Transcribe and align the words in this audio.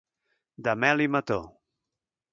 De 0.69 0.73
mel 0.85 1.05
i 1.05 1.07
mató. 1.17 1.39